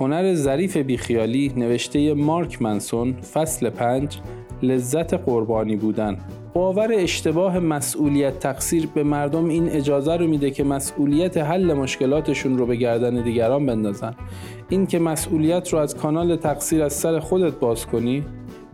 هنر 0.00 0.34
ظریف 0.34 0.76
بیخیالی 0.76 1.52
نوشته 1.56 2.14
مارک 2.14 2.62
منسون 2.62 3.12
فصل 3.12 3.70
5 3.70 4.18
لذت 4.62 5.14
قربانی 5.14 5.76
بودن. 5.76 6.18
باور 6.54 6.88
اشتباه 6.92 7.58
مسئولیت 7.58 8.38
تقصیر 8.38 8.88
به 8.94 9.02
مردم 9.02 9.48
این 9.48 9.68
اجازه 9.68 10.16
رو 10.16 10.26
میده 10.26 10.50
که 10.50 10.64
مسئولیت 10.64 11.36
حل 11.36 11.74
مشکلاتشون 11.74 12.58
رو 12.58 12.66
به 12.66 12.76
گردن 12.76 13.22
دیگران 13.22 13.66
بندازن. 13.66 14.14
این 14.68 14.86
که 14.86 14.98
مسئولیت 14.98 15.72
رو 15.72 15.78
از 15.78 15.96
کانال 15.96 16.36
تقصیر 16.36 16.82
از 16.82 16.92
سر 16.92 17.18
خودت 17.18 17.54
باز 17.54 17.86
کنی 17.86 18.24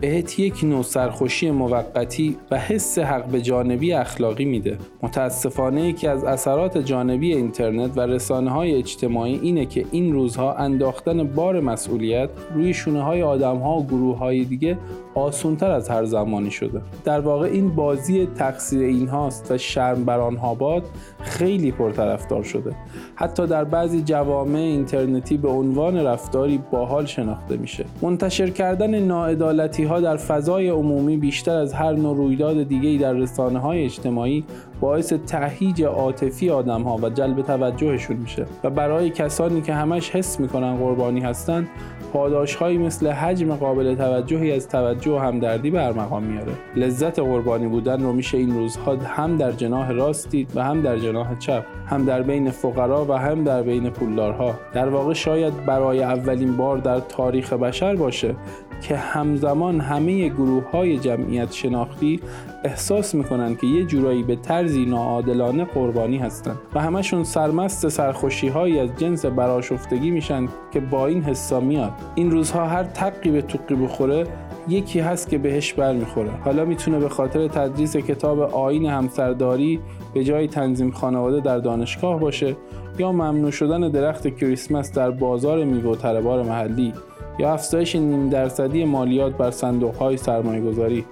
بهت 0.00 0.38
یک 0.38 0.64
نوع 0.64 0.82
سرخوشی 0.82 1.50
موقتی 1.50 2.36
و 2.50 2.58
حس 2.58 2.98
حق 2.98 3.24
به 3.24 3.40
جانبی 3.40 3.92
اخلاقی 3.92 4.44
میده. 4.44 4.78
متاسفانه 5.02 5.88
یکی 5.88 6.06
از 6.06 6.24
اثرات 6.24 6.78
جانبی 6.78 7.34
اینترنت 7.34 7.98
و 7.98 8.00
رسانه 8.00 8.50
های 8.50 8.74
اجتماعی 8.74 9.38
اینه 9.42 9.66
که 9.66 9.84
این 9.90 10.12
روزها 10.12 10.54
انداختن 10.54 11.24
بار 11.24 11.60
مسئولیت 11.60 12.30
روی 12.54 12.74
شونه 12.74 13.02
های 13.02 13.22
آدم 13.22 13.56
ها 13.56 13.78
و 13.78 13.86
گروه 13.86 14.18
های 14.18 14.44
دیگه 14.44 14.78
آسونتر 15.14 15.70
از 15.70 15.88
هر 15.88 16.04
زمانی 16.04 16.50
شده. 16.50 16.80
در 17.04 17.20
واقع 17.20 17.46
این 17.46 17.74
بازی 17.74 18.26
تقصیر 18.26 18.82
این 18.82 19.08
هاست 19.08 19.50
و 19.50 19.58
شرم 19.58 20.04
بر 20.04 20.20
آنها 20.20 20.54
باد 20.54 20.82
خیلی 21.20 21.72
پرطرفدار 21.72 22.42
شده. 22.42 22.76
حتی 23.14 23.46
در 23.46 23.64
بعضی 23.64 24.02
جوامع 24.02 24.58
اینترنتی 24.58 25.36
به 25.36 25.48
عنوان 25.48 25.96
رفتاری 25.96 26.60
باحال 26.70 27.06
شناخته 27.06 27.56
میشه. 27.56 27.84
منتشر 28.02 28.50
کردن 28.50 28.98
ناعدالتی 28.98 29.84
ها 29.84 30.00
در 30.00 30.16
فضای 30.16 30.68
عمومی 30.68 31.16
بیشتر 31.16 31.56
از 31.56 31.72
هر 31.72 31.92
نوع 31.92 32.16
رویداد 32.16 32.62
دیگه 32.62 33.02
در 33.02 33.12
رسانه 33.12 33.58
های 33.58 33.84
اجتماعی 33.84 34.44
باعث 34.80 35.12
تهیج 35.12 35.82
عاطفی 35.82 36.50
آدم 36.50 36.82
ها 36.82 36.98
و 37.02 37.10
جلب 37.10 37.42
توجهشون 37.42 38.16
میشه. 38.16 38.46
و 38.64 38.70
برای 38.70 39.10
کسانی 39.10 39.62
که 39.62 39.74
همش 39.74 40.10
حس 40.10 40.40
می‌کنن 40.40 40.76
قربانی 40.76 41.20
هستن 41.20 41.68
پاداشهایی 42.12 42.78
مثل 42.78 43.08
حجم 43.08 43.54
قابل 43.54 43.94
توجهی 43.94 44.52
از 44.52 44.68
توجه 44.68 45.12
و 45.12 45.18
همدردی 45.18 45.70
برمقام 45.70 46.22
میاره. 46.22 46.52
لذت 46.76 47.18
قربانی 47.18 47.66
بودن 47.66 48.02
رو 48.02 48.12
میشه 48.12 48.38
این 48.38 48.54
روزها 48.54 48.96
هم 48.96 49.36
در 49.36 49.52
جناح 49.52 49.90
راست 49.90 50.30
دید 50.30 50.50
و 50.54 50.64
هم 50.64 50.82
در 50.82 50.98
جناح 50.98 51.38
چپ 51.38 51.64
هم 51.86 52.04
در 52.04 52.22
بین 52.22 52.50
فقرا 52.50 53.04
و 53.04 53.12
هم 53.12 53.44
در 53.44 53.62
بین 53.62 53.90
پولدارها. 53.90 54.54
در 54.74 54.88
واقع 54.88 55.12
شاید 55.12 55.66
برای 55.66 56.02
اولین 56.02 56.56
بار 56.56 56.78
در 56.78 57.00
تاریخ 57.00 57.52
بشر 57.52 57.96
باشه 57.96 58.34
که 58.82 58.96
همزمان 58.96 59.80
همه 59.80 60.28
گروه 60.28 60.70
های 60.70 60.98
جمعیت 60.98 61.52
شناختی 61.52 62.20
احساس 62.64 63.14
می‌کنن 63.14 63.56
که 63.56 63.66
یه 63.66 63.84
جورایی 63.84 64.22
به 64.22 64.36
طرزی 64.74 64.86
ناعادلانه 64.86 65.64
قربانی 65.64 66.18
هستند 66.18 66.58
و 66.74 66.80
همشون 66.80 67.24
سرمست 67.24 67.88
سرخوشی 67.88 68.48
هایی 68.48 68.78
از 68.78 68.88
جنس 68.96 69.26
براشفتگی 69.26 70.10
میشن 70.10 70.48
که 70.72 70.80
با 70.80 71.06
این 71.06 71.22
حسا 71.22 71.60
میاد. 71.60 71.92
این 72.14 72.30
روزها 72.30 72.66
هر 72.66 72.84
تقی 72.84 73.30
به 73.30 73.42
توقی 73.42 73.74
بخوره 73.74 74.26
یکی 74.68 75.00
هست 75.00 75.28
که 75.28 75.38
بهش 75.38 75.72
برمیخوره. 75.72 76.30
حالا 76.44 76.64
می‌تونه 76.64 76.98
به 76.98 77.08
خاطر 77.08 77.48
تدریس 77.48 77.96
کتاب 77.96 78.40
آین 78.40 78.86
همسرداری 78.86 79.80
به 80.14 80.24
جای 80.24 80.48
تنظیم 80.48 80.90
خانواده 80.90 81.40
در 81.40 81.58
دانشگاه 81.58 82.20
باشه 82.20 82.56
یا 82.98 83.12
ممنوع 83.12 83.50
شدن 83.50 83.90
درخت 83.90 84.36
کریسمس 84.36 84.92
در 84.92 85.10
بازار 85.10 85.64
میوه 85.64 85.90
و 85.90 85.94
تربار 85.94 86.42
محلی 86.42 86.92
یا 87.38 87.52
افزایش 87.52 87.96
نیم 87.96 88.28
درصدی 88.28 88.84
مالیات 88.84 89.36
بر 89.36 89.50
صندوق 89.50 89.94
های 89.96 90.16
سرمایه 90.16 90.60
گذاری 90.60 91.04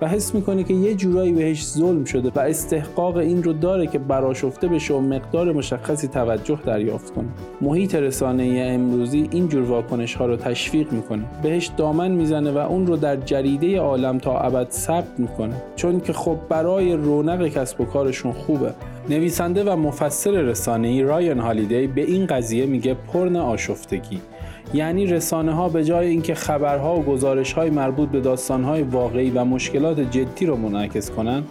و 0.00 0.08
حس 0.08 0.34
می‌کنه 0.34 0.64
که 0.64 0.74
یه 0.74 0.94
جورایی 0.94 1.32
بهش 1.32 1.66
ظلم 1.66 2.04
شده 2.04 2.32
و 2.34 2.38
استحقاق 2.40 3.16
این 3.16 3.42
رو 3.42 3.52
داره 3.52 3.86
که 3.86 3.98
براشفته 3.98 4.68
بشه 4.68 4.94
و 4.94 5.00
مقدار 5.00 5.52
مشخصی 5.52 6.08
توجه 6.08 6.58
دریافت 6.66 7.14
کنه. 7.14 7.28
محیط 7.60 7.94
رسانه 7.94 8.70
امروزی 8.74 9.28
این 9.30 9.48
جور 9.48 9.62
واکنش 9.62 10.14
ها 10.14 10.26
رو 10.26 10.36
تشویق 10.36 10.92
می‌کنه. 10.92 11.24
بهش 11.42 11.70
دامن 11.76 12.10
می‌زنه 12.10 12.50
و 12.50 12.58
اون 12.58 12.86
رو 12.86 12.96
در 12.96 13.16
جریده 13.16 13.80
عالم 13.80 14.18
تا 14.18 14.38
ابد 14.38 14.70
ثبت 14.70 15.18
می‌کنه. 15.18 15.54
چون 15.76 16.00
که 16.00 16.12
خب 16.12 16.36
برای 16.48 16.92
رونق 16.92 17.48
کسب 17.48 17.80
و 17.80 17.84
کارشون 17.84 18.32
خوبه. 18.32 18.70
نویسنده 19.08 19.64
و 19.64 19.76
مفسر 19.76 20.30
رسانه‌ای 20.30 21.02
رایان 21.02 21.38
هالیدی 21.38 21.86
به 21.86 22.00
این 22.00 22.26
قضیه 22.26 22.66
میگه 22.66 22.96
پرن 23.12 23.36
آشفتگی. 23.36 24.20
یعنی 24.72 25.06
رسانه 25.06 25.52
ها 25.52 25.68
به 25.68 25.84
جای 25.84 26.06
اینکه 26.06 26.34
خبرها 26.34 26.96
و 26.96 27.02
گزارش 27.02 27.52
های 27.52 27.70
مربوط 27.70 28.08
به 28.08 28.20
داستان 28.20 28.64
های 28.64 28.82
واقعی 28.82 29.30
و 29.30 29.44
مشکلات 29.44 30.00
جدی 30.00 30.46
رو 30.46 30.56
منعکس 30.56 31.10
کنن 31.10 31.42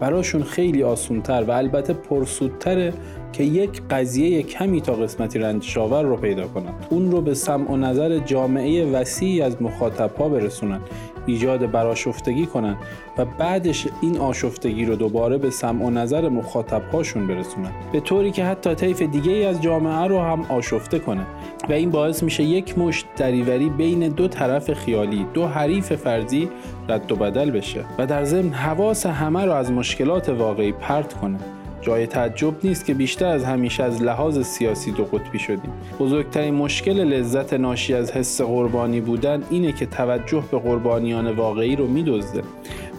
براشون 0.00 0.42
خیلی 0.42 0.82
آسونتر 0.82 1.44
و 1.48 1.50
البته 1.50 1.92
پرسودتره 1.92 2.92
که 3.32 3.44
یک 3.44 3.82
قضیه 3.90 4.42
کمی 4.42 4.80
تا 4.80 4.92
قسمتی 4.92 5.38
رنجشاور 5.38 6.02
رو 6.02 6.16
پیدا 6.16 6.46
کنند. 6.46 6.86
اون 6.90 7.10
رو 7.10 7.20
به 7.20 7.34
سمع 7.34 7.70
و 7.70 7.76
نظر 7.76 8.18
جامعه 8.18 8.90
وسیعی 8.92 9.42
از 9.42 9.62
مخاطبها 9.62 10.28
برسونن 10.28 10.80
ایجاد 11.26 11.70
براشفتگی 11.70 12.46
کنن 12.46 12.76
و 13.18 13.24
بعدش 13.24 13.88
این 14.00 14.18
آشفتگی 14.18 14.84
رو 14.84 14.96
دوباره 14.96 15.38
به 15.38 15.50
سمع 15.50 15.84
و 15.84 15.90
نظر 15.90 16.28
مخاطبهاشون 16.28 17.26
برسونن 17.26 17.72
به 17.92 18.00
طوری 18.00 18.30
که 18.30 18.44
حتی 18.44 18.74
طیف 18.74 19.02
دیگه 19.02 19.32
از 19.32 19.62
جامعه 19.62 20.06
رو 20.06 20.20
هم 20.20 20.42
آشفته 20.48 20.98
کنه 20.98 21.26
و 21.68 21.72
این 21.72 21.90
باعث 21.90 22.22
میشه 22.22 22.42
یک 22.42 22.78
مشت 22.78 23.06
دریوری 23.16 23.68
بین 23.68 24.08
دو 24.08 24.28
طرف 24.28 24.72
خیالی 24.72 25.26
دو 25.34 25.46
حریف 25.46 25.92
فرضی 25.92 26.48
رد 26.88 27.12
و 27.12 27.16
بدل 27.16 27.50
بشه 27.50 27.84
و 27.98 28.06
در 28.06 28.24
ضمن 28.24 28.52
حواس 28.52 29.06
همه 29.06 29.44
رو 29.44 29.52
از 29.52 29.72
مشکلات 29.72 30.28
واقعی 30.28 30.72
پرت 30.72 31.12
کنه. 31.12 31.38
جای 31.82 32.06
تعجب 32.06 32.54
نیست 32.64 32.86
که 32.86 32.94
بیشتر 32.94 33.26
از 33.26 33.44
همیشه 33.44 33.82
از 33.82 34.02
لحاظ 34.02 34.38
سیاسی 34.38 34.92
دو 34.92 35.04
قطبی 35.04 35.38
شدیم. 35.38 35.72
بزرگترین 35.98 36.54
مشکل 36.54 37.00
لذت 37.00 37.54
ناشی 37.54 37.94
از 37.94 38.12
حس 38.12 38.40
قربانی 38.40 39.00
بودن 39.00 39.42
اینه 39.50 39.72
که 39.72 39.86
توجه 39.86 40.44
به 40.50 40.58
قربانیان 40.58 41.30
واقعی 41.30 41.76
رو 41.76 41.86
میدزده. 41.86 42.42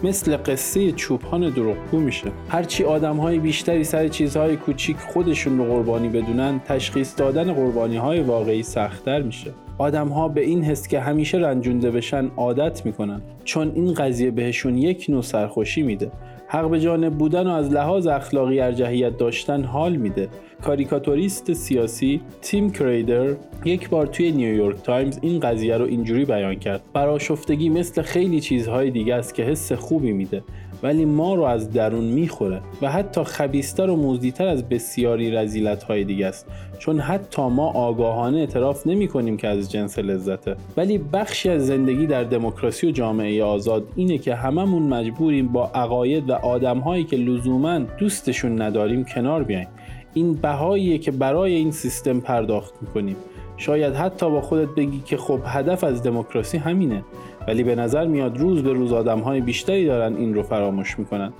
مثل 0.02 0.36
قصه 0.36 0.92
چوبان 0.92 1.50
دروغگو 1.50 2.00
میشه. 2.00 2.32
هرچی 2.48 2.84
آدم 2.84 3.16
های 3.16 3.38
بیشتری 3.38 3.84
سر 3.84 4.08
چیزهای 4.08 4.56
کوچیک 4.56 4.96
خودشون 4.96 5.58
رو 5.58 5.64
قربانی 5.64 6.08
بدونن 6.08 6.60
تشخیص 6.68 7.14
دادن 7.16 7.52
قربانی 7.52 7.96
های 7.96 8.20
واقعی 8.20 8.62
سختتر 8.62 9.22
میشه. 9.22 9.50
آدم 9.78 10.08
ها 10.08 10.28
به 10.28 10.40
این 10.40 10.64
حس 10.64 10.88
که 10.88 11.00
همیشه 11.00 11.38
رنجونده 11.38 11.90
بشن 11.90 12.30
عادت 12.36 12.86
می‌کنن. 12.86 13.22
چون 13.44 13.72
این 13.74 13.94
قضیه 13.94 14.30
بهشون 14.30 14.78
یک 14.78 15.06
نوع 15.08 15.22
سرخوشی 15.22 15.82
میده. 15.82 16.10
حق 16.48 16.70
به 16.70 16.80
جانب 16.80 17.12
بودن 17.12 17.46
و 17.46 17.50
از 17.50 17.72
لحاظ 17.72 18.06
اخلاقی 18.06 18.60
ارجحیت 18.60 19.16
داشتن 19.16 19.64
حال 19.64 19.96
میده. 19.96 20.28
کاریکاتوریست 20.64 21.52
سیاسی 21.52 22.20
تیم 22.42 22.70
کریدر 22.70 23.34
یک 23.64 23.88
بار 23.88 24.06
توی 24.06 24.32
نیویورک 24.32 24.82
تایمز 24.82 25.18
این 25.22 25.40
قضیه 25.40 25.76
رو 25.76 25.84
اینجوری 25.84 26.24
بیان 26.24 26.54
کرد. 26.54 26.82
براشفتگی 26.92 27.68
مثل 27.68 28.02
خیلی 28.02 28.40
چیزهای 28.40 28.90
دیگه 28.90 29.14
است 29.14 29.34
که 29.34 29.42
حس 29.42 29.72
خوبی 29.72 30.12
میده 30.12 30.42
ولی 30.82 31.04
ما 31.04 31.34
رو 31.34 31.42
از 31.42 31.72
درون 31.72 32.04
می‌خوره 32.04 32.60
و 32.82 32.90
حتی 32.90 33.24
خبیستر 33.24 33.90
و 33.90 33.96
موزیتر 33.96 34.48
از 34.48 34.68
بسیاری 34.68 35.30
رزیلت 35.30 35.82
های 35.82 36.04
دیگه 36.04 36.26
است. 36.26 36.46
چون 36.78 37.00
حتی 37.00 37.42
ما 37.42 37.70
آگاهانه 37.70 38.38
اعتراف 38.38 38.86
نمی 38.86 39.08
کنیم 39.08 39.36
که 39.36 39.48
از 39.48 39.70
جنس 39.70 39.98
لذته. 39.98 40.56
ولی 40.76 40.98
بخشی 40.98 41.48
از 41.50 41.66
زندگی 41.66 42.06
در 42.06 42.24
دموکراسی 42.24 42.86
و 42.86 42.90
جامعه 42.90 43.44
آزاد 43.44 43.88
اینه 43.96 44.18
که 44.18 44.34
هممون 44.34 44.82
مجبوریم 44.82 45.48
با 45.48 45.70
عقاید 45.74 46.30
و 46.30 46.33
آدمهایی 46.42 47.04
که 47.04 47.16
لزوما 47.16 47.78
دوستشون 47.78 48.62
نداریم 48.62 49.04
کنار 49.04 49.42
بیایم. 49.42 49.68
این 50.14 50.34
بهاییه 50.34 50.98
که 50.98 51.10
برای 51.10 51.54
این 51.54 51.70
سیستم 51.70 52.20
پرداخت 52.20 52.74
می‌کنیم. 52.82 53.16
شاید 53.56 53.94
حتی 53.94 54.30
با 54.30 54.40
خودت 54.40 54.68
بگی 54.68 55.02
که 55.04 55.16
خب 55.16 55.40
هدف 55.44 55.84
از 55.84 56.02
دموکراسی 56.02 56.58
همینه 56.58 57.04
ولی 57.48 57.62
به 57.62 57.74
نظر 57.74 58.06
میاد 58.06 58.38
روز 58.38 58.62
به 58.62 58.72
روز 58.72 58.92
آدم 58.92 59.20
های 59.20 59.40
بیشتری 59.40 59.86
دارن 59.86 60.16
این 60.16 60.34
رو 60.34 60.42
فراموش 60.42 60.98
می‌کنن. 60.98 61.32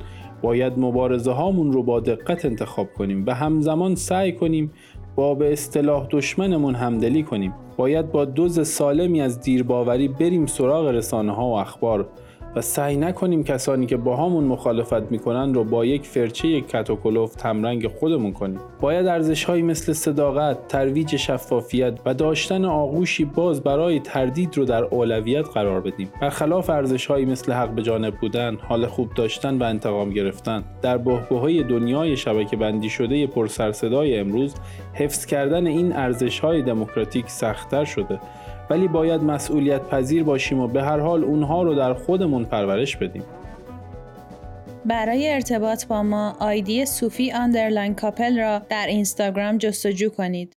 باید 0.42 0.72
مبارزه 0.78 1.32
هامون 1.32 1.72
رو 1.72 1.82
با 1.82 2.00
دقت 2.00 2.44
انتخاب 2.44 2.86
کنیم 2.98 3.24
و 3.26 3.34
همزمان 3.34 3.94
سعی 3.94 4.32
کنیم 4.32 4.70
با 5.16 5.34
به 5.34 5.52
اصطلاح 5.52 6.06
دشمنمون 6.10 6.74
همدلی 6.74 7.22
کنیم. 7.22 7.54
باید 7.76 8.12
با 8.12 8.24
دوز 8.24 8.68
سالمی 8.68 9.20
از 9.20 9.40
دیرباوری 9.40 10.08
بریم 10.08 10.46
سراغ 10.46 10.86
رسانه 10.86 11.32
ها 11.32 11.46
و 11.46 11.52
اخبار. 11.52 12.06
و 12.56 12.60
سعی 12.60 12.96
نکنیم 12.96 13.44
کسانی 13.44 13.86
که 13.86 13.96
با 13.96 14.16
همون 14.16 14.44
مخالفت 14.44 15.10
می‌کنن 15.10 15.54
رو 15.54 15.64
با 15.64 15.84
یک 15.84 16.06
فرچه 16.06 16.60
کت 16.60 16.90
و 16.90 16.96
کلوف 16.96 17.34
تمرنگ 17.34 17.88
خودمون 17.88 18.32
کنیم. 18.32 18.60
باید 18.80 19.06
ارزش 19.06 19.44
هایی 19.44 19.62
مثل 19.62 19.92
صداقت 19.92 20.68
ترویج 20.68 21.16
شفافیت 21.16 21.98
و 22.06 22.14
داشتن 22.14 22.64
آغوشی 22.64 23.24
باز 23.24 23.62
برای 23.62 24.00
تردید 24.00 24.56
رو 24.56 24.64
در 24.64 24.84
اولویت 24.84 25.48
قرار 25.48 25.80
بدیم. 25.80 26.10
برخلاف 26.20 26.70
ارزش 26.70 27.06
هایی 27.06 27.24
مثل 27.24 27.52
حق 27.52 27.70
به 27.70 27.82
جانب 27.82 28.14
بودن 28.14 28.58
حال 28.68 28.86
خوب 28.86 29.14
داشتن 29.14 29.58
و 29.58 29.62
انتقام 29.62 30.10
گرفتن 30.10 30.64
در 30.82 30.98
های 31.30 31.62
دنیای 31.62 32.16
شبکه 32.16 32.56
بندی 32.56 32.90
شده 32.90 33.26
پر 33.26 33.49
سر 33.49 33.72
و 33.72 33.84
صدای 33.84 34.18
امروز 34.18 34.54
حفظ 34.94 35.26
کردن 35.26 35.66
این 35.66 35.92
ارزش 35.92 36.40
های 36.40 36.62
دموکراتیک 36.62 37.28
سختتر 37.28 37.84
شده. 37.84 38.20
ولی 38.70 38.88
باید 38.88 39.22
مسئولیت 39.22 39.82
پذیر 39.82 40.24
باشیم 40.24 40.60
و 40.60 40.68
به 40.68 40.82
هر 40.82 40.98
حال 40.98 41.24
اونها 41.24 41.62
رو 41.62 41.74
در 41.74 41.94
خودمون 41.94 42.44
پرورش 42.44 42.96
بدیم. 42.96 43.22
برای 44.84 45.32
ارتباط 45.32 45.86
با 45.86 46.02
ما 46.02 46.36
ID 46.40 46.86
صوفی 46.86 47.32
underline 47.32 47.94
کاپل 47.94 48.38
را 48.38 48.58
در 48.58 48.86
اینستاگرام 48.86 49.58
جستجو 49.58 50.10
کنید. 50.10 50.56